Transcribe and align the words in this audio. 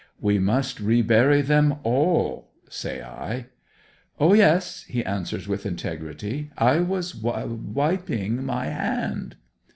'We 0.19 0.39
must 0.39 0.79
re 0.79 1.03
bury 1.03 1.43
them 1.43 1.75
all,' 1.83 2.49
say 2.69 3.03
I. 3.03 3.45
'O 4.19 4.33
yes,' 4.33 4.81
he 4.87 5.05
answers 5.05 5.47
with 5.47 5.63
integrity. 5.63 6.49
'I 6.57 6.79
was 6.79 7.13
wiping 7.13 8.43
my 8.43 8.65
hand.' 8.65 9.35